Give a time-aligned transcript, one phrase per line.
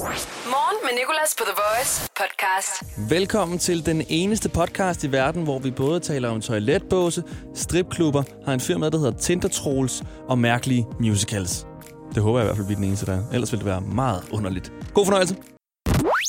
[0.00, 3.10] Morgen med Nicolas på The Voice podcast.
[3.10, 7.22] Velkommen til den eneste podcast i verden, hvor vi både taler om toiletbåse,
[7.54, 11.66] stripklubber, har en firma, der hedder Tinder Trolls og mærkelige musicals.
[12.14, 13.22] Det håber jeg i hvert fald, vi er den eneste, der er.
[13.32, 14.72] Ellers vil det være meget underligt.
[14.94, 15.36] God fornøjelse.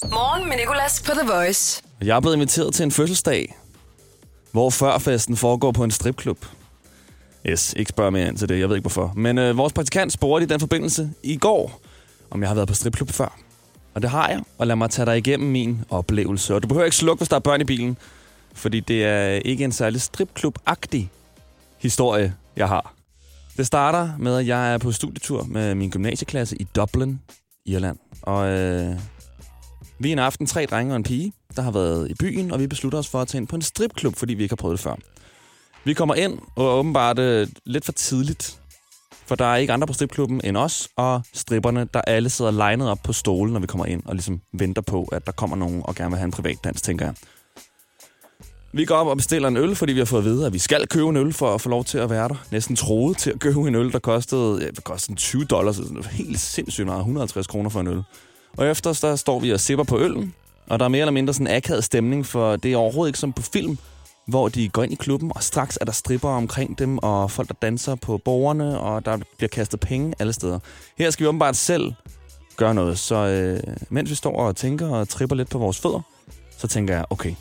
[0.03, 1.83] Morgen med Nicolas på The Voice.
[2.01, 3.57] Jeg er blevet inviteret til en fødselsdag,
[4.51, 6.45] hvor førfesten foregår på en stripklub.
[7.45, 9.13] Yes, ikke spørg mere ind til det, jeg ved ikke hvorfor.
[9.15, 11.79] Men øh, vores praktikant spurgte i den forbindelse i går,
[12.31, 13.37] om jeg har været på stripklub før.
[13.93, 16.55] Og det har jeg, og lad mig tage dig igennem min oplevelse.
[16.55, 17.97] Og du behøver ikke slukke, hvis der er børn i bilen,
[18.53, 21.09] fordi det er ikke en særlig stripklub-agtig
[21.77, 22.93] historie, jeg har.
[23.57, 27.19] Det starter med, at jeg er på studietur med min gymnasieklasse i Dublin,
[27.65, 27.97] Irland.
[28.21, 28.95] Og øh,
[29.99, 32.59] vi er en aften tre drenge og en pige, der har været i byen, og
[32.59, 34.77] vi beslutter os for at tage ind på en stripklub, fordi vi ikke har prøvet
[34.77, 34.95] det før.
[35.83, 38.60] Vi kommer ind, og åbenbart øh, lidt for tidligt,
[39.31, 42.89] for der er ikke andre på stripklubben end os, og stripperne, der alle sidder legnet
[42.89, 45.81] op på stolen, når vi kommer ind, og ligesom venter på, at der kommer nogen
[45.85, 47.15] og gerne vil have en privat dans, tænker jeg.
[48.73, 50.59] Vi går op og bestiller en øl, fordi vi har fået at vide, at vi
[50.59, 52.45] skal købe en øl for at få lov til at være der.
[52.51, 55.83] Næsten troet til at købe en øl, der kostede, ja, det kostede 20 dollars, så
[55.83, 58.03] sådan helt sindssygt meget, 150 kroner for en øl.
[58.57, 60.33] Og efter der står vi og sipper på øllen,
[60.67, 63.19] og der er mere eller mindre sådan en akavet stemning, for det er overhovedet ikke
[63.19, 63.77] som på film,
[64.27, 67.47] hvor de går ind i klubben, og straks er der stripper omkring dem, og folk,
[67.47, 70.59] der danser på borgerne, og der bliver kastet penge alle steder.
[70.97, 71.93] Her skal vi åbenbart selv
[72.57, 76.01] gøre noget, så øh, mens vi står og tænker og tripper lidt på vores fødder,
[76.57, 77.33] så tænker jeg, okay,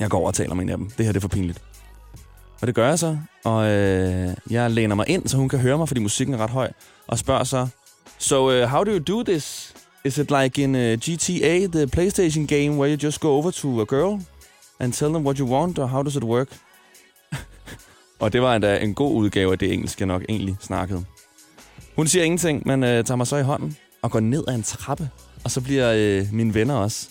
[0.00, 0.90] jeg går over og taler med en af dem.
[0.90, 1.62] Det her det er for pinligt.
[2.60, 5.78] Og det gør jeg så, og øh, jeg læner mig ind, så hun kan høre
[5.78, 6.72] mig, fordi musikken er ret høj,
[7.06, 7.68] og spørger så,
[8.18, 9.74] So, uh, how do you do this?
[10.04, 13.50] Is it like in øh, uh, GTA, the PlayStation game, where you just go over
[13.50, 14.20] to a girl
[14.80, 16.48] and tell them what you want, or how does it work?
[18.20, 21.04] og det var endda en god udgave af det engelsk, jeg nok egentlig snakkede.
[21.96, 24.62] Hun siger ingenting, men øh, tager mig så i hånden og går ned ad en
[24.62, 25.10] trappe.
[25.44, 27.08] Og så bliver øh, mine venner også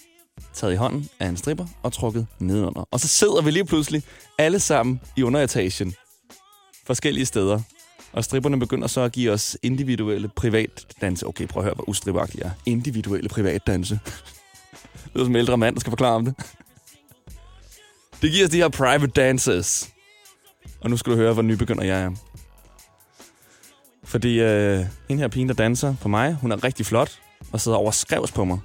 [0.53, 2.87] taget i hånden af en stripper og trukket nedunder.
[2.91, 4.03] Og så sidder vi lige pludselig
[4.37, 5.93] alle sammen i underetagen.
[6.85, 7.61] Forskellige steder.
[8.13, 11.27] Og stripperne begynder så at give os individuelle privatdanse.
[11.27, 12.51] Okay, prøv at høre, hvor ustripagtigt jeg er.
[12.65, 13.99] Individuelle privatdanse.
[15.13, 16.35] det er som en ældre mand, der skal forklare om det.
[18.23, 19.89] Det giver os de her private dances.
[20.81, 22.11] Og nu skal du høre, hvor nybegynder jeg er.
[24.03, 27.19] Fordi øh, hende her pige, der danser på mig, hun er rigtig flot
[27.51, 28.59] og sidder over skrevs på mig.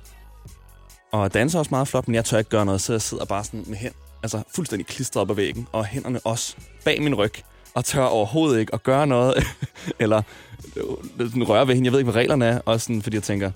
[1.12, 3.44] Og danser også meget flot, men jeg tør ikke gøre noget, så jeg sidder bare
[3.44, 7.32] sådan med hænd, altså fuldstændig klistret op ad væggen, og hænderne også bag min ryg,
[7.74, 9.44] og tør overhovedet ikke at gøre noget,
[10.00, 10.22] eller
[10.76, 11.86] øh, sådan røre ved hende.
[11.86, 13.50] Jeg ved ikke, hvad reglerne er, også sådan, fordi jeg tænker,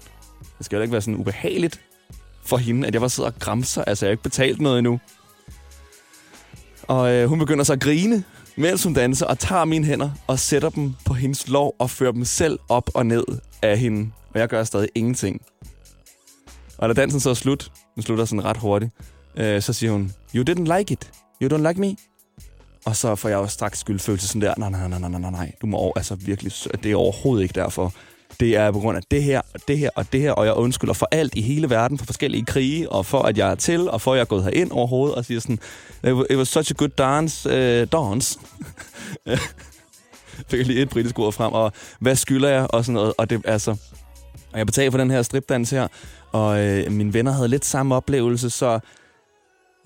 [0.59, 1.81] det skal jo ikke være sådan ubehageligt
[2.45, 5.01] for hende, at jeg var sidder og græmser, altså jeg har ikke betalt noget endnu.
[6.89, 8.25] Og øh, hun begynder så at grine,
[8.57, 12.13] mens hun danser, og tager mine hænder og sætter dem på hendes lov og fører
[12.13, 13.25] dem selv op og ned
[13.63, 14.11] af hende.
[14.35, 15.43] Og jeg gør stadig ingenting.
[16.79, 18.93] Og da dansen så er slut, den slutter sådan ret hurtigt,
[19.37, 21.11] øh, så siger hun, You didn't like it.
[21.43, 21.97] You don't like me.
[22.85, 25.53] Og så får jeg jo straks skyldfølelse sådan der, nej, nej, nej, nej, nej, nej,
[25.63, 27.93] du må over, altså virkelig, det er overhovedet ikke derfor.
[28.41, 30.55] Det er på grund af det her, og det her, og det her, og jeg
[30.55, 33.91] undskylder for alt i hele verden, for forskellige krige, og for at jeg er til,
[33.91, 35.59] og for at jeg er gået herind overhovedet, og siger sådan,
[36.31, 38.39] it was such a good dance, uh, dance.
[40.49, 43.31] Fik jeg lige et britisk ord frem, og hvad skylder jeg, og sådan noget, og
[43.31, 43.71] det, altså,
[44.53, 45.89] og jeg betalte for den her stripdans her,
[46.33, 48.81] og øh, mine venner havde lidt samme oplevelse, så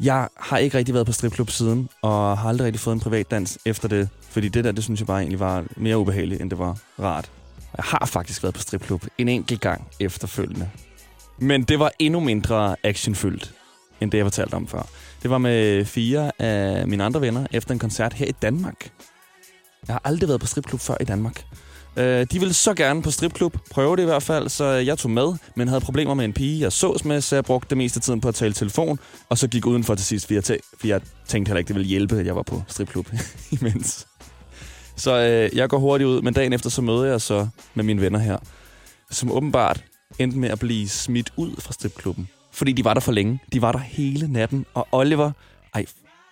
[0.00, 3.30] jeg har ikke rigtig været på stripklub siden, og har aldrig rigtig fået en privat
[3.30, 4.08] dans efter det.
[4.30, 7.30] Fordi det der, det synes jeg bare egentlig var mere ubehageligt, end det var rart.
[7.76, 10.70] Jeg har faktisk været på stripklub en enkelt gang efterfølgende.
[11.38, 13.52] Men det var endnu mindre actionfyldt,
[14.00, 14.82] end det jeg fortalte om før.
[15.22, 18.90] Det var med fire af mine andre venner efter en koncert her i Danmark.
[19.88, 21.44] Jeg har aldrig været på stripklub før i Danmark.
[21.96, 25.10] Øh, de ville så gerne på stripklub, prøve det i hvert fald, så jeg tog
[25.10, 27.98] med, men havde problemer med en pige, jeg sås med, så jeg brugte det meste
[27.98, 28.98] af tiden på at tale telefon,
[29.28, 31.76] og så gik udenfor til sidst, for jeg, tæ- for jeg tænkte heller ikke, det
[31.76, 33.08] ville hjælpe, at jeg var på stripklub
[33.60, 34.06] imens.
[34.96, 38.00] Så øh, jeg går hurtigt ud, men dagen efter så møder jeg så med mine
[38.00, 38.38] venner her,
[39.10, 39.84] som åbenbart
[40.18, 42.28] endte med at blive smidt ud fra stripklubben.
[42.52, 43.40] Fordi de var der for længe.
[43.52, 45.32] De var der hele natten, og Oliver...
[45.74, 45.86] Ej,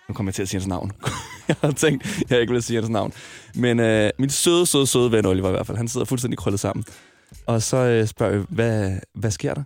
[0.09, 0.91] nu kommer jeg til at sige hans navn.
[1.47, 3.13] jeg har tænkt, jeg ikke ville sige hans navn.
[3.55, 6.59] Men øh, min søde, søde, søde ven Oliver i hvert fald, han sidder fuldstændig krøllet
[6.59, 6.85] sammen.
[7.45, 9.63] Og så øh, spørger jeg, hvad, hvad sker der?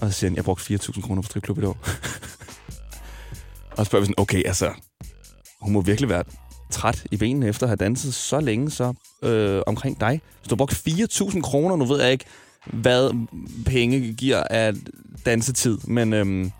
[0.00, 1.78] Og så siger han, jeg brugte 4.000 kroner på stripklub i år.
[3.76, 4.72] og så spørger vi sådan, okay, altså,
[5.60, 6.24] hun må virkelig være
[6.72, 8.92] træt i benene efter at have danset så længe så
[9.22, 10.20] øh, omkring dig.
[10.42, 12.24] Så du har brugt 4.000 kroner, nu ved jeg ikke,
[12.66, 13.26] hvad
[13.66, 14.72] penge giver af
[15.26, 16.50] dansetid, men øh,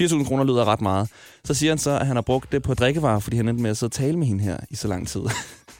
[0.00, 1.08] 4.000 kroner lyder ret meget.
[1.44, 3.70] Så siger han så, at han har brugt det på drikkevarer, fordi han endte med
[3.70, 5.20] at sidde og tale med hende her i så lang tid.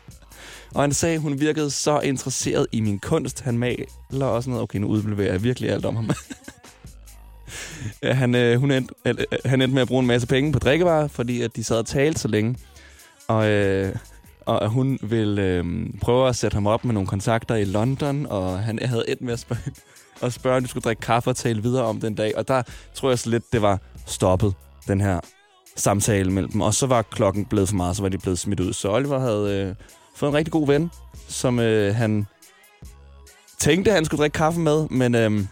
[0.75, 3.40] og han sagde, at hun virkede så interesseret i min kunst.
[3.40, 4.62] Han maler også noget.
[4.62, 6.10] Okay, nu udleverer jeg virkelig alt om ham.
[8.02, 10.52] Ja, han, øh, hun endte, øh, øh, han endte med at bruge en masse penge
[10.52, 12.56] på drikkevarer, fordi at de sad og talte så længe.
[13.28, 13.96] Og, øh,
[14.46, 15.64] og hun ville øh,
[16.00, 19.32] prøve at sætte ham op med nogle kontakter i London, og han havde et med
[19.32, 19.60] at spørge,
[20.22, 22.36] at spørge, om de skulle drikke kaffe og tale videre om den dag.
[22.36, 22.62] Og der
[22.94, 24.54] tror jeg så lidt, det var stoppet,
[24.86, 25.20] den her
[25.76, 26.60] samtale mellem dem.
[26.60, 28.72] Og så var klokken blevet for meget, så var de blevet smidt ud.
[28.72, 29.74] Så Oliver havde øh,
[30.16, 30.90] fået en rigtig god ven,
[31.28, 32.26] som øh, han
[33.58, 35.46] tænkte, han skulle drikke kaffe med, men øh,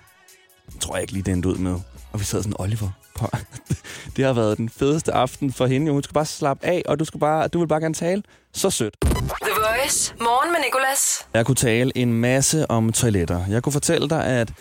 [0.81, 1.81] tror jeg ikke lige, det endte ud med.
[2.13, 3.27] Og vi sad sådan, Oliver, på.
[4.17, 5.93] det har været den fedeste aften for hende.
[5.93, 8.23] Hun skal bare slappe af, og du, skal bare, du vil bare gerne tale.
[8.53, 8.95] Så sødt.
[9.01, 9.11] The
[9.43, 10.15] Voice.
[10.21, 11.27] Morgen med Nicolas.
[11.35, 13.45] Jeg kunne tale en masse om toiletter.
[13.49, 14.53] Jeg kunne fortælle dig, at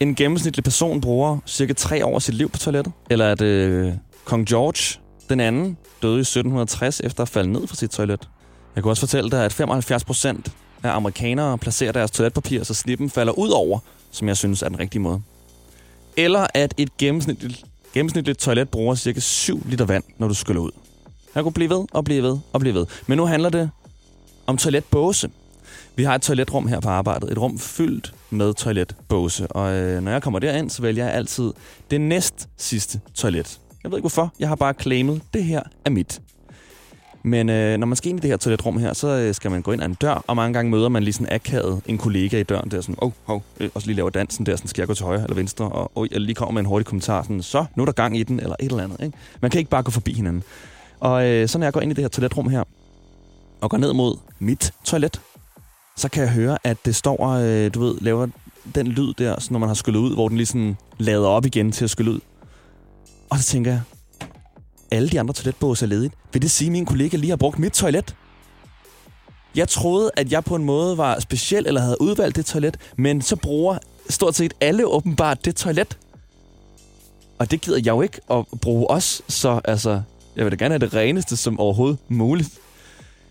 [0.00, 2.92] en gennemsnitlig person bruger cirka tre år af sit liv på toilettet.
[3.10, 3.92] Eller at øh,
[4.24, 8.28] kong George den anden døde i 1760 efter at falde ned fra sit toilet.
[8.74, 13.10] Jeg kunne også fortælle dig, at 75 procent af amerikanere placerer deres toiletpapir, så slippen
[13.10, 13.78] falder ud over,
[14.10, 15.22] som jeg synes er den rigtige måde.
[16.16, 17.64] Eller at et gennemsnitligt,
[17.96, 20.70] gennemsnitligt toilet bruger cirka 7 liter vand, når du skyller ud.
[21.34, 22.86] Jeg kunne blive ved og blive ved og blive ved.
[23.06, 23.70] Men nu handler det
[24.46, 25.30] om toiletbåse.
[25.96, 27.32] Vi har et toiletrum her på arbejdet.
[27.32, 29.46] Et rum fyldt med toiletbåse.
[29.46, 31.52] Og øh, når jeg kommer derind, så vælger jeg altid
[31.90, 33.60] det næst sidste toilet.
[33.82, 34.34] Jeg ved ikke hvorfor.
[34.38, 36.20] Jeg har bare claimet, det her er mit.
[37.26, 39.62] Men øh, når man skal ind i det her toiletrum her, så øh, skal man
[39.62, 42.40] gå ind ad en dør, og mange gange møder man lige sådan akavet en kollega
[42.40, 44.68] i døren, der sådan, åh, oh, hov, øh, og så lige laver dansen der, sådan,
[44.68, 46.86] skal jeg gå til højre eller venstre, og oh, jeg lige kommer med en hurtig
[46.86, 49.00] kommentar, sådan, så, nu er der gang i den, eller et eller andet.
[49.02, 49.18] Ikke?
[49.40, 50.42] Man kan ikke bare gå forbi hinanden.
[51.00, 52.64] Og øh, så når jeg går ind i det her toiletrum her,
[53.60, 55.20] og går ned mod mit toilet,
[55.96, 58.26] så kan jeg høre, at det står, øh, du ved, laver
[58.74, 61.46] den lyd der, så når man har skyllet ud, hvor den lige sådan lader op
[61.46, 62.20] igen til at skylle ud.
[63.30, 63.80] Og så tænker jeg,
[64.90, 66.10] alle de andre toiletbåse er ledige.
[66.32, 68.14] Vil det sige, at min kollega lige har brugt mit toilet?
[69.54, 73.22] Jeg troede, at jeg på en måde var speciel eller havde udvalgt det toilet, men
[73.22, 73.78] så bruger
[74.08, 75.98] stort set alle åbenbart det toilet.
[77.38, 80.02] Og det gider jeg jo ikke at bruge os, så altså,
[80.36, 82.48] jeg vil da gerne have det reneste som overhovedet muligt.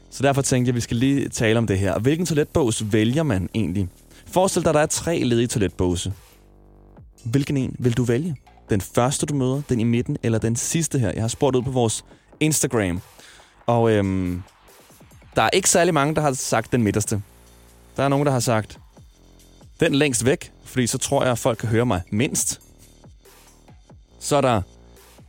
[0.09, 1.99] Så derfor tænkte jeg, at vi skal lige tale om det her.
[1.99, 3.87] Hvilken toiletbås vælger man egentlig?
[4.27, 6.13] Forestil dig, at der er tre ledige toiletbåse.
[7.23, 8.35] Hvilken en vil du vælge?
[8.69, 11.11] Den første, du møder, den i midten, eller den sidste her?
[11.11, 12.05] Jeg har spurgt ud på vores
[12.39, 13.01] Instagram.
[13.65, 14.43] Og øhm,
[15.35, 17.21] der er ikke særlig mange, der har sagt den midterste.
[17.97, 18.79] Der er nogen, der har sagt,
[19.79, 22.61] den længst væk, fordi så tror jeg, at folk kan høre mig mindst.
[24.19, 24.61] Så er der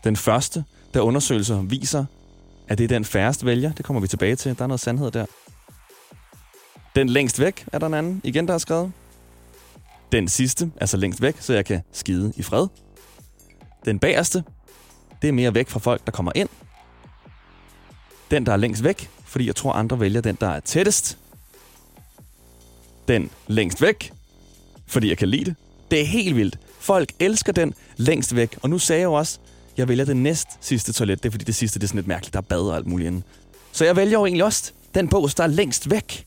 [0.04, 2.04] den første, der undersøgelser viser,
[2.68, 3.72] at det er den færreste vælger.
[3.72, 4.58] Det kommer vi tilbage til.
[4.58, 5.26] Der er noget sandhed der.
[6.94, 8.20] Den længst væk er der en anden.
[8.24, 8.92] Igen, der har skrevet.
[10.12, 12.68] Den sidste, altså længst væk, så jeg kan skide i fred.
[13.86, 14.44] Den bagerste,
[15.22, 16.48] det er mere væk fra folk, der kommer ind.
[18.30, 21.18] Den, der er længst væk, fordi jeg tror, andre vælger den, der er tættest.
[23.08, 24.12] Den længst væk,
[24.86, 25.54] fordi jeg kan lide det.
[25.90, 26.58] Det er helt vildt.
[26.78, 28.58] Folk elsker den længst væk.
[28.62, 29.38] Og nu sagde jeg jo også,
[29.76, 31.22] jeg vælger det næst sidste toilet.
[31.22, 32.32] Det er fordi det sidste det er sådan lidt mærkeligt.
[32.32, 33.22] Der er bad og alt muligt inde.
[33.72, 36.26] Så jeg vælger jo egentlig også den bås, der er længst væk.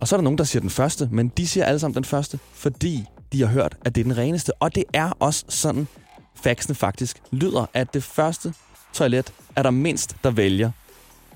[0.00, 2.04] Og så er der nogen, der siger den første, men de siger alle sammen den
[2.04, 4.52] første, fordi de har hørt, at det er den reneste.
[4.62, 5.86] Og det er også sådan,
[6.34, 8.54] faxene faktisk lyder, at det første
[8.92, 10.70] toilet er der mindst, der vælger.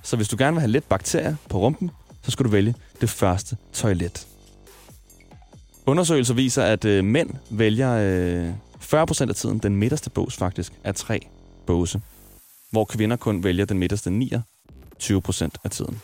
[0.02, 1.90] Så hvis du gerne vil have lidt bakterier på rumpen,
[2.22, 4.26] så skal du vælge det første toilet.
[5.86, 8.52] Undersøgelser viser, at øh, mænd vælger øh,
[8.82, 11.20] 40% af tiden den midterste bås faktisk af tre
[11.66, 12.00] båse,
[12.70, 16.00] hvor kvinder kun vælger den midterste 29% af tiden.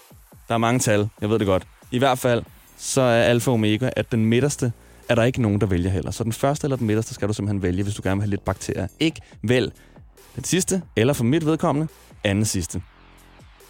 [0.49, 1.67] Der er mange tal, jeg ved det godt.
[1.91, 2.43] I hvert fald
[2.77, 4.73] så er alfa og omega, at den midterste
[5.09, 6.11] er der ikke nogen, der vælger heller.
[6.11, 8.31] Så den første eller den midterste skal du simpelthen vælge, hvis du gerne vil have
[8.31, 8.87] lidt bakterier.
[9.00, 9.73] Ikke vælg
[10.37, 11.88] den sidste, eller for mit vedkommende,
[12.25, 12.83] anden sidste.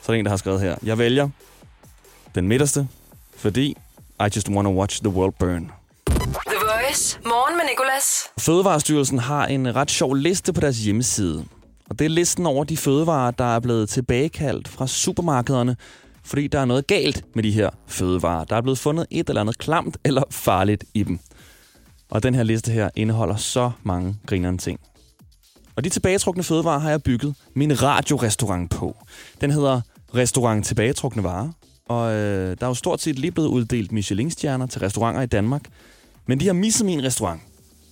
[0.02, 0.76] Så er der en, der har skrevet her.
[0.83, 1.28] Jeg vælger
[2.35, 2.88] den midterste,
[3.37, 3.76] fordi
[4.21, 5.71] I just wanna watch the world burn.
[6.47, 7.18] The Voice.
[7.25, 8.25] Morgen med Nicolas.
[8.38, 11.45] Fødevarestyrelsen har en ret sjov liste på deres hjemmeside.
[11.90, 15.76] Og det er listen over de fødevarer, der er blevet tilbagekaldt fra supermarkederne,
[16.25, 18.45] fordi der er noget galt med de her fødevarer.
[18.45, 21.18] Der er blevet fundet et eller andet klamt eller farligt i dem.
[22.11, 24.81] Og den her liste her indeholder så mange grinerende ting.
[25.77, 28.97] Og de tilbagetrukne fødevarer har jeg bygget min radiorestaurant på.
[29.41, 29.81] Den hedder
[30.15, 31.50] Restaurant Tilbagetrukne Varer.
[31.88, 35.62] Og øh, der er jo stort set lige blevet uddelt Michelin-stjerner til restauranter i Danmark.
[36.27, 37.41] Men de har misset min restaurant.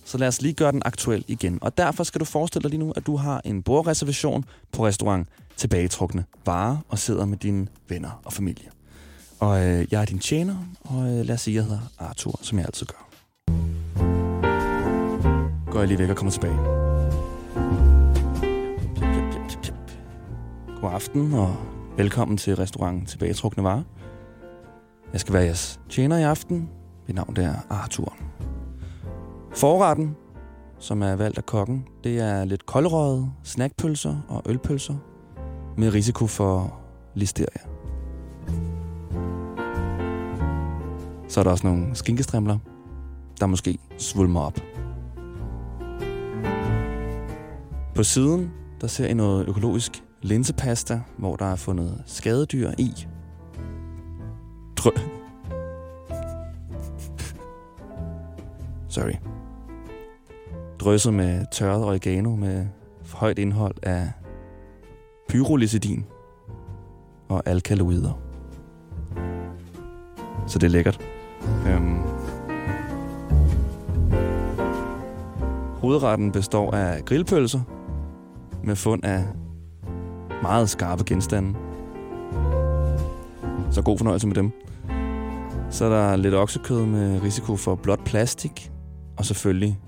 [0.05, 1.59] Så lad os lige gøre den aktuel igen.
[1.61, 5.27] Og derfor skal du forestille dig lige nu, at du har en bordreservation på restaurant
[5.57, 8.69] Tilbagetrukne Varer og sidder med dine venner og familie.
[9.39, 12.39] Og øh, jeg er din tjener, og øh, lad os sige, at jeg hedder Arthur,
[12.41, 13.06] som jeg altid gør.
[15.77, 16.57] Går jeg lige væk og kommer tilbage.
[20.81, 21.55] God aften og
[21.97, 23.83] velkommen til restaurant Tilbagetrukne Varer.
[25.13, 26.69] Jeg skal være jeres tjener i aften.
[27.07, 28.15] Mit navn er Arthur.
[29.55, 30.15] Forretten,
[30.79, 34.95] som er valgt af kokken, det er lidt koldrøget, snackpølser og ølpølser
[35.77, 36.79] med risiko for
[37.13, 37.61] listeria.
[41.27, 42.57] Så er der også nogle skinkestrimler,
[43.39, 44.76] der måske svulmer op.
[47.97, 48.51] På siden,
[48.81, 53.07] der ser I noget økologisk linsepasta, hvor der er fundet skadedyr i.
[54.77, 54.89] Drø
[58.89, 59.13] Sorry.
[60.79, 62.65] Drysset med tørret oregano med
[63.13, 64.11] højt indhold af
[65.29, 66.05] pyrolysidin
[67.29, 68.19] og alkaloider.
[70.47, 70.99] Så det er lækkert.
[71.67, 71.97] Øhm.
[75.81, 77.61] Hovedretten består af grillpølser
[78.67, 79.23] med fund af
[80.41, 81.53] meget skarpe genstande.
[83.71, 84.51] Så god fornøjelse med dem.
[85.69, 88.71] Så er der lidt oksekød med risiko for blot plastik.
[89.17, 89.79] Og selvfølgelig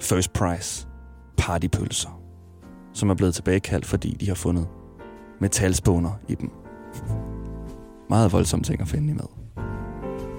[0.00, 0.88] First Price
[1.36, 2.20] partypølser,
[2.92, 4.68] som er blevet tilbagekaldt, fordi de har fundet
[5.40, 6.50] metalspåner i dem.
[8.10, 9.28] Meget voldsomme ting at finde i mad.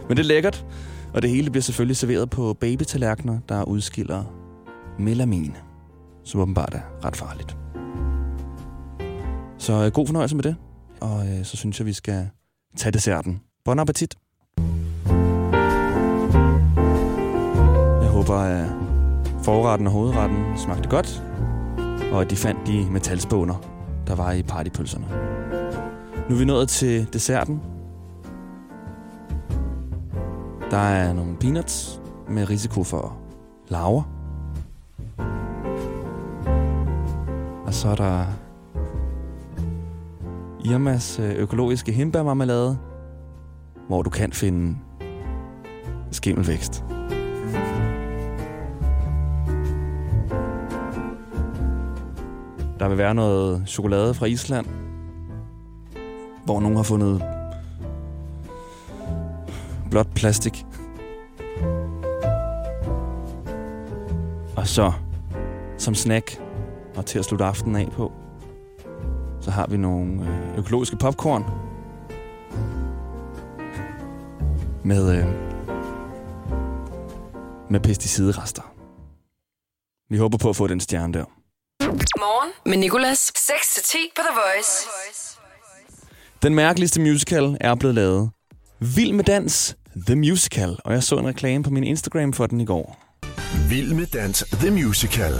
[0.07, 0.65] Men det er lækkert,
[1.13, 4.23] og det hele bliver selvfølgelig serveret på babytallerkener, der udskiller
[4.99, 5.55] melamin,
[6.23, 7.57] som åbenbart er ret farligt.
[9.59, 10.55] Så øh, god fornøjelse med det,
[11.01, 12.29] og øh, så synes jeg, vi skal
[12.77, 13.41] tage desserten.
[13.65, 14.15] Bon appetit!
[18.01, 18.67] Jeg håber, at
[19.43, 21.23] forretten og hovedretten smagte godt,
[22.11, 23.55] og at de fandt de metalspåner,
[24.07, 25.05] der var i partypølserne.
[26.29, 27.61] Nu er vi nået til desserten.
[30.71, 33.17] Der er nogle peanuts med risiko for
[33.67, 34.03] laver.
[37.65, 38.25] Og så er der
[40.71, 42.77] Irmas øh, økologiske hindbærmarmelade,
[43.87, 44.77] hvor du kan finde
[46.11, 46.83] skimmelvækst.
[52.79, 54.65] Der vil være noget chokolade fra Island,
[56.45, 57.23] hvor nogen har fundet
[59.91, 60.65] blot plastik.
[64.55, 64.91] Og så,
[65.77, 66.41] som snack,
[66.95, 68.11] og til at slutte aftenen af på,
[69.49, 71.43] så har vi nogle øh, økologiske popcorn.
[74.83, 75.25] Med, øh,
[77.69, 78.61] med pesticidrester.
[80.09, 81.25] Vi håber på at få den stjerne der.
[82.19, 83.31] Morgen med Nicolas.
[83.37, 84.87] 6-10 på The Voice.
[86.43, 88.31] Den mærkeligste musical er blevet lavet.
[88.79, 89.75] Vild med dans,
[90.07, 90.77] The Musical.
[90.85, 92.99] Og jeg så en reklame på min Instagram for den i går.
[93.69, 95.33] Vild med dans The Musical.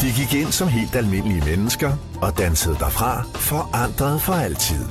[0.00, 1.92] De gik ind som helt almindelige mennesker
[2.22, 4.84] og dansede derfra forandret for altid.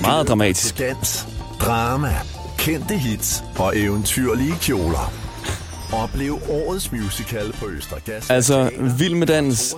[0.00, 0.78] Meget dramatisk.
[0.78, 1.28] Dans,
[1.60, 2.14] drama,
[2.58, 5.12] kendte hits og eventyrlige kjoler.
[5.92, 8.30] Oplev årets musical på Østergas.
[8.30, 9.76] Altså, Vild med dans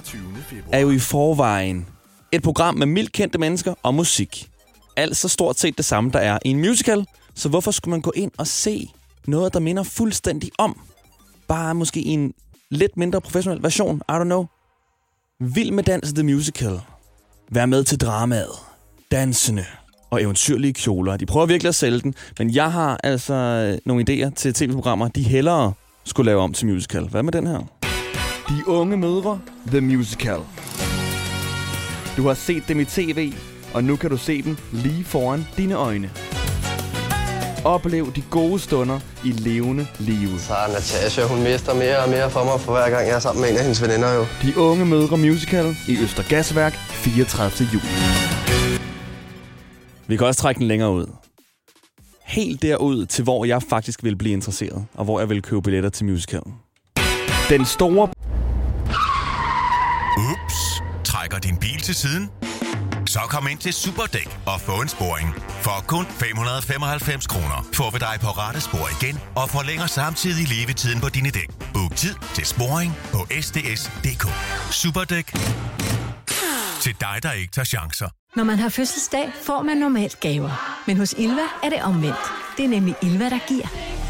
[0.73, 1.87] er jo i forvejen
[2.33, 4.51] et program med mildt kendte mennesker og musik.
[4.97, 7.07] Altså stort set det samme, der er i en musical.
[7.35, 8.91] Så hvorfor skulle man gå ind og se
[9.27, 10.81] noget, der minder fuldstændig om?
[11.49, 12.33] Bare måske i en
[12.73, 14.03] lidt mindre professionel version.
[14.09, 14.47] I don't know.
[15.41, 16.81] Vild med dans The Musical.
[17.51, 18.53] Vær med til dramaet.
[19.11, 19.65] Dansende
[20.11, 21.17] og eventyrlige kjoler.
[21.17, 25.09] De prøver virkelig at sælge den, men jeg har altså øh, nogle idéer til tv-programmer,
[25.09, 25.73] de hellere
[26.05, 27.09] skulle lave om til musical.
[27.09, 27.59] Hvad med den her?
[28.49, 30.41] De unge mødre, The Musical.
[32.17, 33.33] Du har set dem i tv,
[33.75, 36.11] og nu kan du se dem lige foran dine øjne.
[37.65, 40.39] Oplev de gode stunder i levende live.
[40.39, 43.43] Så Natasha, hun mister mere og mere for mig for hver gang jeg er sammen
[43.43, 44.27] med en af hendes veninder jo.
[44.43, 47.69] De unge mødre musical i Østergasværk 34.
[47.75, 47.85] juli.
[50.07, 51.07] Vi kan også trække den længere ud.
[52.27, 55.91] Helt derud til, hvor jeg faktisk vil blive interesseret, og hvor jeg vil købe billetter
[55.91, 56.55] til musicalen.
[57.49, 58.09] Den store...
[60.19, 62.31] Ups, trækker din bil til siden?
[63.13, 65.29] Så kom ind til Superdæk og få en sporing.
[65.67, 71.01] For kun 595 kroner får vi dig på rette spor igen og forlænger samtidig levetiden
[71.01, 71.51] på dine dæk.
[71.75, 74.25] Book tid til sporing på sds.dk.
[74.71, 75.27] Superdæk.
[76.81, 78.09] Til dig, der ikke tager chancer.
[78.37, 80.83] Når man har fødselsdag, får man normalt gaver.
[80.87, 82.25] Men hos Ilva er det omvendt.
[82.57, 83.67] Det er nemlig Ilva, der giver.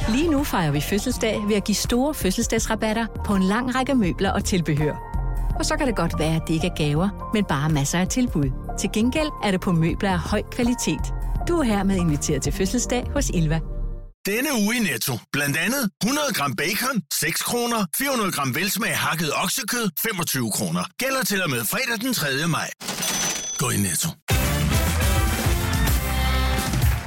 [0.09, 4.31] Lige nu fejrer vi fødselsdag ved at give store fødselsdagsrabatter på en lang række møbler
[4.31, 5.12] og tilbehør.
[5.59, 8.09] Og så kan det godt være, at det ikke er gaver, men bare masser af
[8.09, 8.51] tilbud.
[8.79, 11.05] Til gengæld er det på møbler af høj kvalitet.
[11.49, 13.61] Du er hermed inviteret til fødselsdag hos Ilva.
[14.27, 15.13] Denne uge i Netto.
[15.33, 17.87] Blandt andet 100 gram bacon, 6 kroner.
[17.99, 20.85] 400 gram velsmag hakket oksekød, 25 kroner.
[20.99, 22.27] Gælder til og med fredag den 3.
[22.49, 22.71] maj.
[23.59, 24.09] Gå i Netto.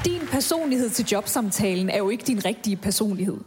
[0.05, 3.37] Din personlighed til jobsamtalen er jo ikke din rigtige personlighed.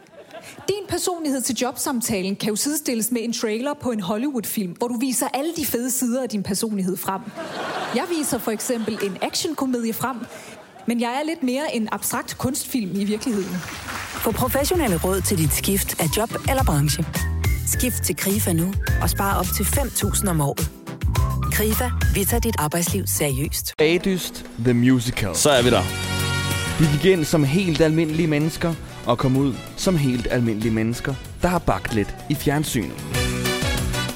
[0.68, 4.98] Din personlighed til jobsamtalen kan jo sidestilles med en trailer på en Hollywood-film, hvor du
[4.98, 7.20] viser alle de fede sider af din personlighed frem.
[7.94, 10.16] Jeg viser for eksempel en actionkomedie frem,
[10.86, 13.56] men jeg er lidt mere en abstrakt kunstfilm i virkeligheden.
[14.24, 17.04] Få professionelle råd til dit skift af job eller branche.
[17.66, 20.70] Skift til KRIFA nu og spar op til 5.000 om året.
[21.52, 23.72] KRIFA, vi tager dit arbejdsliv seriøst.
[23.78, 25.36] Adyst The Musical.
[25.36, 25.82] Så er vi der.
[26.80, 28.74] Vi gik ind som helt almindelige mennesker
[29.08, 33.04] og kom ud som helt almindelige mennesker, der har bagt lidt i fjernsynet.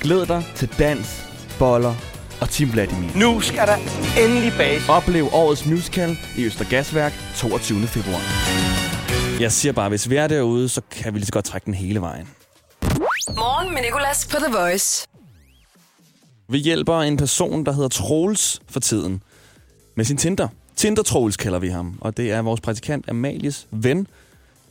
[0.01, 1.25] Glæd dig til dans,
[1.59, 1.95] boller
[2.41, 3.11] og Tim Vladimir.
[3.17, 3.77] Nu skal der
[4.25, 4.89] endelig bages.
[4.89, 7.87] Oplev årets musical i Østergasværk 22.
[7.87, 8.21] februar.
[9.41, 11.75] Jeg siger bare, hvis vi er derude, så kan vi lige så godt trække den
[11.75, 12.29] hele vejen.
[13.29, 15.07] Morgen med Nicolas på The Voice.
[16.49, 19.23] Vi hjælper en person, der hedder Troels for tiden,
[19.95, 20.49] med sin Tinder.
[20.77, 24.07] Tinder Troels kalder vi ham, og det er vores praktikant Amalies ven.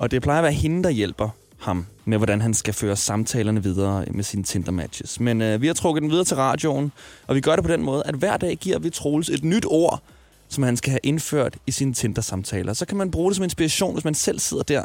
[0.02, 1.30] Og det plejer at være hende, der hjælper
[1.60, 5.20] ham med, hvordan han skal føre samtalerne videre med sine Tinder-matches.
[5.20, 6.92] Men øh, vi har trukket den videre til radioen,
[7.28, 9.66] og vi gør det på den måde, at hver dag giver vi Troels et nyt
[9.68, 10.02] ord,
[10.48, 12.74] som han skal have indført i sine Tinder-samtaler.
[12.74, 14.84] Så kan man bruge det som inspiration, hvis man selv sidder der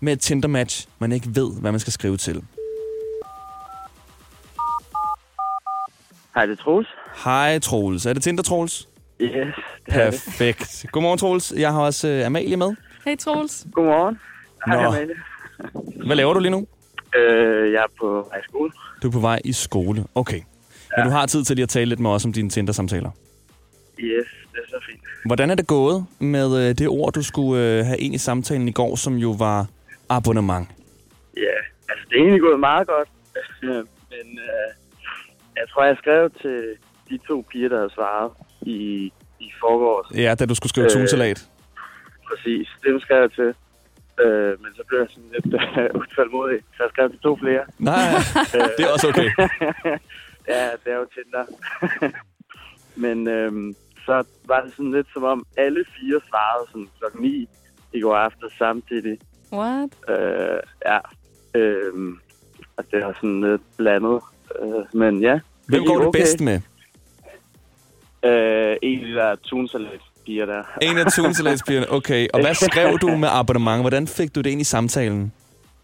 [0.00, 2.42] med et Tinder-match, man ikke ved, hvad man skal skrive til.
[6.34, 6.88] Hej, det er Troels.
[7.24, 8.06] Hej Troels.
[8.06, 8.88] Er det Tinder, Troels?
[9.20, 9.32] Yes,
[9.86, 10.22] det er det.
[10.36, 10.86] Perfekt.
[10.92, 11.52] Godmorgen, Troels.
[11.56, 12.74] Jeg har også øh, Amalie med.
[13.04, 13.66] Hej Troels.
[13.72, 14.18] Godmorgen.
[14.66, 14.84] Hej.
[14.86, 15.14] Amalie.
[16.06, 16.66] Hvad laver du lige nu?
[17.16, 18.70] Øh, jeg er på vej i skole.
[19.02, 20.04] Du er på vej i skole.
[20.14, 20.40] Okay.
[20.96, 23.10] Men du har tid til lige at tale lidt med os om dine Tinder-samtaler.
[23.98, 25.00] Yes, det er så fint.
[25.26, 28.68] Hvordan er det gået med øh, det ord, du skulle øh, have ind i samtalen
[28.68, 29.66] i går, som jo var
[30.08, 30.68] abonnement?
[31.36, 31.56] Ja,
[31.88, 33.08] altså det er egentlig gået meget godt.
[34.12, 34.68] Men øh,
[35.56, 36.74] jeg tror, jeg skrev til
[37.10, 38.30] de to piger, der havde svaret
[38.62, 40.18] i, i forgårs.
[40.18, 41.48] Ja, da du skulle skrive Øh, tunsalat.
[42.28, 43.54] Præcis, det skrev jeg til.
[44.24, 47.64] Øh, men så blev jeg sådan lidt øh, utålmodig, så jeg skrev til to flere.
[47.78, 48.10] Nej,
[48.76, 49.30] det er også okay.
[50.54, 51.44] ja, det er jo Tinder.
[53.04, 53.74] men øhm,
[54.06, 57.48] så var det sådan lidt som om, alle fire svarede sådan klokken 9
[57.92, 59.18] i går aftes samtidig.
[59.52, 59.90] What?
[60.08, 60.98] Øh, ja,
[61.54, 62.18] øhm,
[62.76, 64.20] og det var sådan lidt blandet.
[64.62, 65.40] Øh, men ja.
[65.68, 66.20] Hvem går okay.
[66.20, 66.60] bedst med?
[68.24, 70.62] Øh, en der tunsalat piger der.
[70.90, 71.92] En af tunsalatspigerne.
[71.92, 73.82] Okay, og hvad skrev du med abonnement?
[73.82, 75.32] Hvordan fik du det ind i samtalen?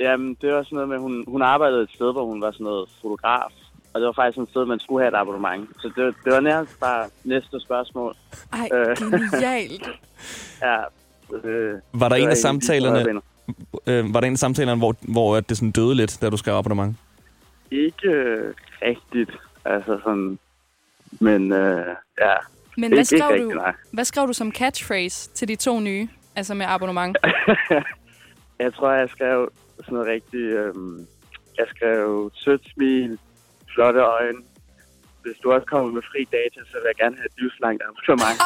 [0.01, 2.65] Jamen, det var sådan noget med, hun, hun arbejdede et sted, hvor hun var sådan
[2.65, 3.51] noget fotograf.
[3.95, 5.69] Og det var faktisk sådan et sted, man skulle have et abonnement.
[5.81, 8.15] Så det, det var nærmest bare næste spørgsmål.
[8.53, 8.97] Ej, Øh.
[8.97, 9.89] genialt.
[10.63, 10.77] Ja.
[11.49, 13.21] Øh, Var der det en af samtalerne,
[13.87, 16.55] øh, var der en af samtalerne, hvor, hvor det sådan døde lidt, da du skrev
[16.55, 16.97] abonnement?
[17.71, 19.31] Ikke øh, rigtigt.
[19.65, 20.39] Altså sådan...
[21.21, 21.87] Men øh,
[22.21, 22.35] ja.
[22.77, 23.73] Men Ikke- hvad skrev, rigtigt, du, nej.
[23.93, 26.09] hvad skrev du som catchphrase til de to nye?
[26.37, 27.17] Altså med abonnement.
[28.65, 29.49] Jeg tror, jeg skrev
[29.81, 30.43] sådan noget rigtigt...
[30.53, 30.75] Øh,
[31.59, 33.19] jeg skrev sødt smil,
[33.75, 34.39] flotte øjne.
[35.23, 38.39] Hvis du også kommer med fri data, så vil jeg gerne have et livslangt abonnement.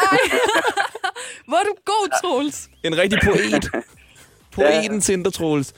[1.48, 2.70] Hvor er du god, Troels.
[2.84, 3.84] En rigtig poet.
[4.54, 5.74] Poeten Tinder, Troels.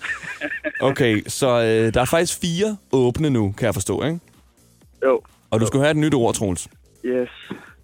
[0.80, 4.20] Okay, så øh, der er faktisk fire åbne nu, kan jeg forstå, ikke?
[5.04, 5.20] Jo.
[5.50, 6.68] Og du skal have et nyt ord, Troels.
[7.04, 7.28] Yes.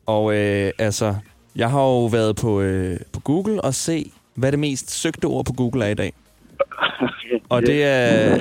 [0.08, 1.14] Og øh, altså,
[1.56, 5.44] jeg har jo været på, øh, på Google og se, hvad det mest søgte ord
[5.44, 6.12] på Google er i dag.
[7.48, 8.38] Og det er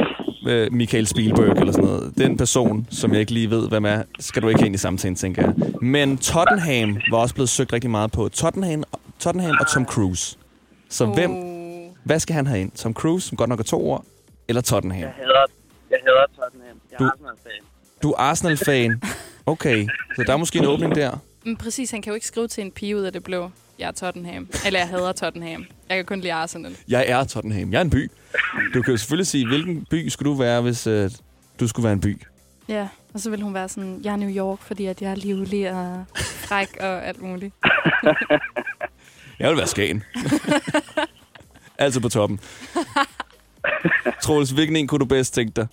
[0.47, 2.13] øh, Michael Spielberg eller sådan noget.
[2.17, 5.15] Den person, som jeg ikke lige ved, hvem er, skal du ikke ind i samtalen,
[5.15, 5.53] tænker jeg.
[5.81, 8.29] Men Tottenham var også blevet søgt rigtig meget på.
[8.29, 8.83] Tottenham,
[9.19, 10.37] Tottenham og Tom Cruise.
[10.89, 11.31] Så hvem,
[12.03, 12.71] hvad skal han have ind?
[12.71, 14.05] Tom Cruise, som godt nok er to ord,
[14.47, 15.01] eller Tottenham?
[15.01, 15.45] Jeg hader,
[15.89, 16.77] jeg hader Tottenham.
[16.91, 17.61] Jeg Du- er Arsenal-fan.
[18.03, 19.01] Du er Arsenal-fan.
[19.45, 21.17] Okay, så der er måske en åbning der.
[21.47, 23.51] Men præcis, han kan jo ikke skrive til en pige ud af det blå.
[23.79, 24.47] Jeg er Tottenham.
[24.65, 25.65] Eller jeg hader Tottenham.
[25.89, 26.77] Jeg kan kun lide Arsenal.
[26.87, 27.71] Jeg er Tottenham.
[27.71, 28.11] Jeg er en by.
[28.73, 31.11] Du kan jo selvfølgelig sige, hvilken by skulle du være, hvis øh,
[31.59, 32.21] du skulle være en by?
[32.67, 35.15] Ja, og så vil hun være sådan, jeg er New York, fordi at jeg er
[35.15, 37.53] livlig og fræk og alt muligt.
[39.39, 40.03] Jeg vil være Skagen.
[41.77, 42.39] altså på toppen.
[44.21, 45.67] Troels, hvilken en kunne du bedst tænke dig?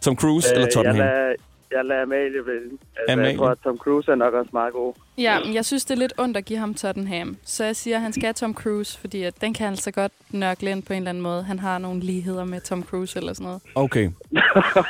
[0.00, 1.00] Tom Cruise eller Tottenham?
[1.00, 1.34] Øh, Jeg lader,
[1.72, 2.70] jeg lader Amalie vælge.
[2.96, 3.30] Altså, Amalie?
[3.30, 4.94] Jeg tror, at Tom Cruise er nok også meget god.
[5.18, 7.36] Ja, men jeg synes, det er lidt ondt at give ham Tottenham.
[7.44, 10.12] Så jeg siger, at han skal have Tom Cruise, fordi at den kan altså godt
[10.30, 11.42] nørkle ind på en eller anden måde.
[11.42, 13.62] Han har nogle ligheder med Tom Cruise eller sådan noget.
[13.74, 14.10] Okay.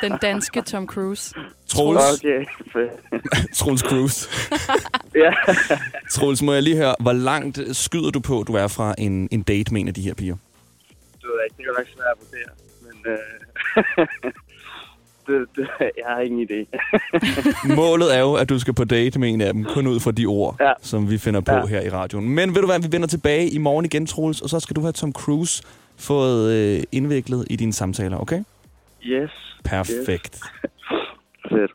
[0.01, 1.35] Den danske Tom Cruise.
[1.67, 2.45] Troels, Okay.
[3.57, 4.29] Troels Cruise.
[5.23, 5.31] ja.
[6.11, 9.41] Troels, må jeg lige høre, hvor langt skyder du på, du er fra en, en
[9.43, 10.35] date med en af de her piger?
[11.23, 12.51] Du ved ikke, det er jo nok svært at vurdere.
[12.85, 14.33] Men øh,
[15.31, 16.59] det, det, jeg har ingen idé.
[17.75, 20.11] Målet er jo, at du skal på date med en af dem, kun ud fra
[20.11, 20.71] de ord, Ja.
[20.81, 21.65] som vi finder på Ja.
[21.65, 22.29] her i radioen.
[22.29, 24.81] Men ved du hvad, vi vender tilbage i morgen igen, Troels, og så skal du
[24.81, 25.63] have Tom Cruise
[25.99, 28.43] fået øh, indviklet i dine samtaler, okay?
[29.03, 29.31] Yes.
[29.63, 30.39] Perfekt.
[31.49, 31.71] Fedt.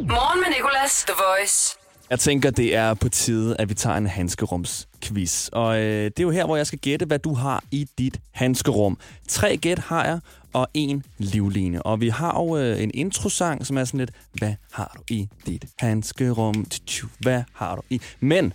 [0.00, 1.76] Morgen med Nicolas, The Voice.
[2.10, 5.48] Jeg tænker, det er på tide, at vi tager en handskerums-quiz.
[5.52, 8.20] Og øh, det er jo her, hvor jeg skal gætte, hvad du har i dit
[8.30, 8.98] handskerum.
[9.28, 10.20] Tre gæt har jeg,
[10.52, 11.82] og en livline.
[11.82, 15.28] Og vi har jo øh, en introsang, som er sådan lidt, hvad har du i
[15.46, 16.66] dit handskerum?
[17.20, 18.00] Hvad har du i?
[18.20, 18.52] Men,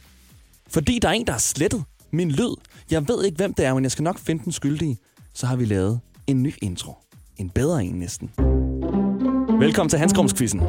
[0.68, 2.56] fordi der er en, der har slettet min lyd,
[2.92, 4.98] jeg ved ikke, hvem det er, men jeg skal nok finde den skyldige,
[5.34, 6.94] så har vi lavet en ny intro.
[7.38, 8.32] En bedre en næsten.
[9.60, 10.62] Velkommen til handskerumsquizzen.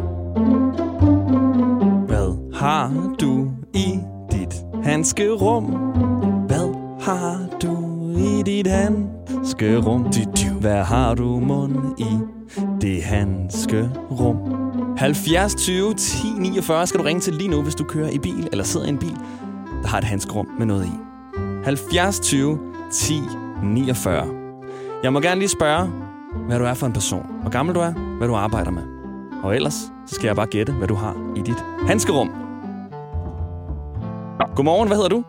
[2.56, 3.98] Har du i
[4.32, 5.64] dit handskerum?
[6.46, 7.76] Hvad har du
[8.18, 10.06] i dit handskerum?
[10.60, 12.18] Hvad har du mund i
[12.80, 14.36] det handskerum?
[14.96, 18.48] 70 20 10 49 skal du ringe til lige nu, hvis du kører i bil
[18.52, 19.16] eller sidder i en bil,
[19.82, 20.90] der har et handskerum med noget i.
[21.64, 22.58] 70 20
[22.92, 23.20] 10
[23.62, 24.26] 49.
[25.02, 25.90] Jeg må gerne lige spørge,
[26.46, 27.26] hvad du er for en person.
[27.40, 28.82] Hvor gammel du er, hvad du arbejder med.
[29.42, 29.74] Og ellers
[30.06, 32.45] så skal jeg bare gætte, hvad du har i dit handskerum.
[34.56, 35.24] Godmorgen, hvad hedder du?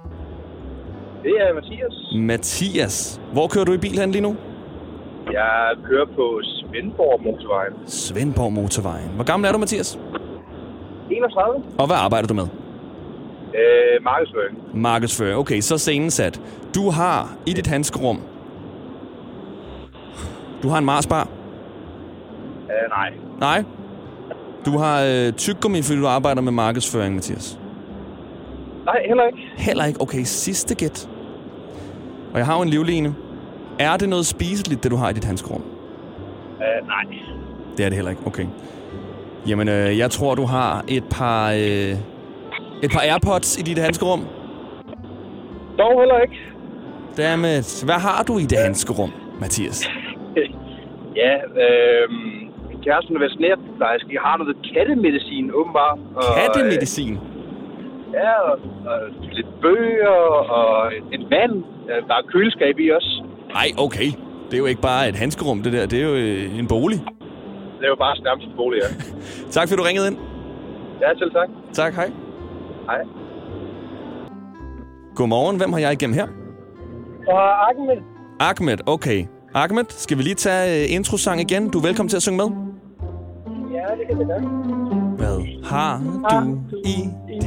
[1.23, 1.93] Det er Mathias.
[2.15, 3.21] Mathias.
[3.33, 4.35] Hvor kører du i bil hen lige nu?
[5.31, 7.73] Jeg kører på Svendborg Motorvejen.
[7.87, 9.09] Svendborg Motorvejen.
[9.15, 9.99] Hvor gammel er du, Mathias?
[11.11, 11.63] 31.
[11.79, 12.47] Og hvad arbejder du med?
[13.55, 14.57] Øh, markedsføring.
[14.73, 15.37] Markedsføring.
[15.37, 16.41] Okay, så scenen sat.
[16.75, 18.21] Du har i dit handskerum...
[20.63, 21.27] Du har en Marsbar?
[22.63, 23.09] Øh, nej.
[23.39, 23.63] Nej.
[24.65, 27.59] Du har øh, tyggegummi, fordi du arbejder med markedsføring, Mathias.
[28.87, 29.39] Nej, heller ikke.
[29.57, 30.01] Heller ikke.
[30.01, 31.09] Okay, sidste gæt.
[32.33, 33.15] Og jeg har jo en livline.
[33.79, 35.63] Er det noget spiseligt, det du har i dit handskerum?
[36.61, 37.03] Øh, nej.
[37.77, 38.21] Det er det heller ikke.
[38.25, 38.45] Okay.
[39.47, 41.51] Jamen, øh, jeg tror, du har et par...
[41.51, 41.93] Øh,
[42.83, 44.21] et par Airpods i dit handskerum.
[45.77, 46.37] Dog heller ikke.
[47.17, 47.83] Dammit.
[47.85, 49.87] Hvad har du i det handskerum, Mathias?
[51.23, 52.09] Ja, øh,
[52.69, 54.09] min kæreste er veterinærplejerske.
[54.13, 55.99] Jeg har noget kattemedicin, åbenbart.
[56.15, 57.13] Og, Kattemedicin?
[57.13, 57.36] Øh,
[58.13, 58.99] ja, og, og
[59.31, 60.17] lidt bøger
[60.59, 61.63] og en vand.
[61.89, 63.23] Øh, Der er køleskab i også.
[63.49, 64.09] Nej, okay.
[64.45, 65.85] Det er jo ikke bare et handskerum, det der.
[65.85, 66.99] Det er jo øh, en bolig.
[67.77, 68.87] Det er jo bare nærmest en bolig, ja.
[69.55, 70.17] Tak, fordi du ringede ind.
[71.01, 71.49] Ja, selv tak.
[71.73, 72.11] Tak, hej.
[72.85, 72.99] Hej.
[75.15, 75.57] Godmorgen.
[75.57, 76.27] Hvem har jeg igennem her?
[77.27, 77.97] Og Ahmed.
[78.39, 79.25] Ahmed, okay.
[79.53, 81.69] Ahmed, skal vi lige tage øh, introsang igen?
[81.69, 82.49] Du er velkommen til at synge med.
[83.73, 84.37] Ja, det kan vi da.
[85.17, 85.99] Hvad har
[86.31, 86.97] du i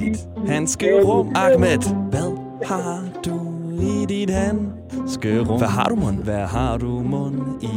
[0.01, 2.11] dit handskerum, Ahmed?
[2.11, 2.31] Hvad
[2.67, 3.37] har du
[3.81, 5.59] i dit handskerum?
[5.59, 6.25] Hvad har du, mund?
[6.25, 7.69] Hvad har du, mund, i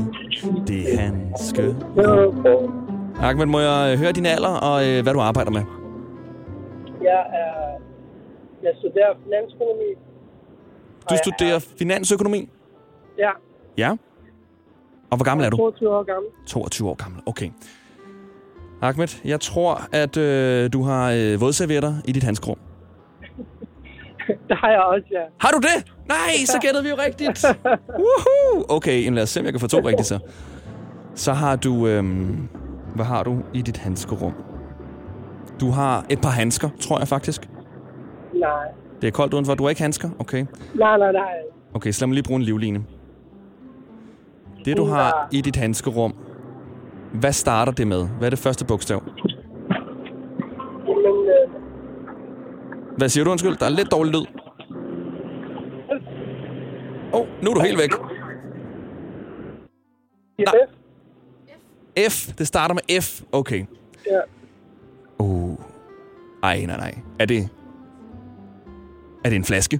[0.67, 2.45] det handskerum?
[3.19, 5.61] Ahmed, må jeg øh, høre din alder og øh, hvad du arbejder med?
[7.01, 7.79] Jeg er...
[8.63, 9.89] Jeg studerer finansøkonomi.
[11.09, 12.49] Du studerer finansøkonomi?
[13.17, 13.29] Ja,
[13.77, 13.91] Ja.
[15.09, 15.57] Og hvor gammel er du?
[15.57, 16.29] 22 år gammel.
[16.47, 17.49] 22 år gammel, okay.
[18.83, 22.57] Ahmed, jeg tror, at øh, du har øh, vådservietter i dit handskerum.
[24.49, 25.21] Det har jeg også, ja.
[25.39, 25.91] Har du det?
[26.07, 27.45] Nej, så gættede vi jo rigtigt.
[28.03, 28.65] Woohoo!
[28.69, 30.19] Okay, jamen lad os se, om jeg kan få to rigtigt så.
[31.15, 31.87] Så har du...
[31.87, 32.47] Øhm,
[32.95, 34.33] hvad har du i dit handskerum?
[35.59, 37.49] Du har et par handsker, tror jeg faktisk.
[38.33, 38.67] Nej.
[39.01, 39.55] Det er koldt udenfor.
[39.55, 40.09] Du har ikke handsker?
[40.19, 40.45] Okay.
[40.75, 41.33] Nej, nej, nej.
[41.73, 42.83] Okay, så lad mig lige bruge en livline.
[44.65, 46.15] Det, du har i dit handskerum,
[47.13, 48.07] hvad starter det med?
[48.17, 49.03] Hvad er det første bogstav?
[49.07, 49.13] Øh,
[52.97, 53.57] Hvad siger du, undskyld?
[53.57, 54.25] Der er lidt dårlig lyd.
[57.13, 57.91] Åh, oh, nu er du helt væk.
[60.39, 60.45] ja.
[62.09, 62.33] F.
[62.37, 63.21] Det starter med F.
[63.31, 63.65] Okay.
[64.11, 64.19] Ja.
[65.19, 65.57] Uh.
[66.43, 66.95] Ej, nej, nej.
[67.19, 67.49] Er det...
[69.25, 69.79] Er det en flaske?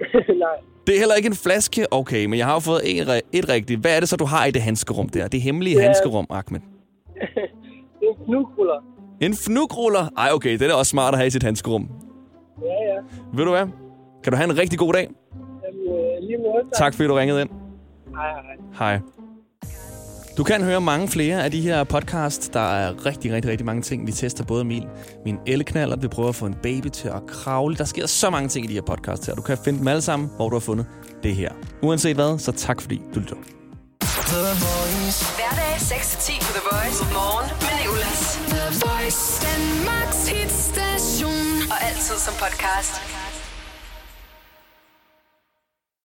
[0.28, 0.75] nej.
[0.86, 1.86] Det er heller ikke en flaske?
[1.92, 3.80] Okay, men jeg har jo fået en, et rigtigt.
[3.80, 5.28] Hvad er det så, du har i det handskerum der?
[5.28, 5.82] Det hemmelige Ja.
[5.82, 6.60] handskerum, Ahmed.
[8.02, 8.84] en knugruller.
[9.20, 10.08] En fnugruller?
[10.18, 11.88] Ej, okay, det er da også smart at have i sit handskerum.
[12.62, 13.00] Ja, ja.
[13.34, 13.66] Ved du hvad?
[14.24, 15.08] Kan du have en rigtig god dag?
[15.34, 16.64] Jamen, øh, lige måde.
[16.74, 17.50] Tak fordi du ringede ind.
[18.14, 18.30] Hej,
[18.78, 18.90] hej.
[18.92, 19.00] Hej.
[20.36, 22.48] Du kan høre mange flere af de her podcasts.
[22.48, 24.06] Der er rigtig, rigtig, rigtig mange ting.
[24.06, 24.84] Vi tester både min,
[25.24, 27.76] min elleknaller, vi prøver at få en baby til at kravle.
[27.76, 29.34] Der sker så mange ting i de her podcasts her.
[29.34, 30.86] Du kan finde dem alle sammen, hvor du har fundet
[31.22, 31.50] det her.
[31.82, 33.36] Uanset hvad, så tak fordi du lytter.
[35.36, 37.04] Hverdag 6-10 på The Voice.
[37.12, 38.22] Morgen med Nicolas.
[38.52, 39.46] The Voice.
[39.46, 41.70] Danmarks hitstation.
[41.70, 43.25] Og altid som podcast.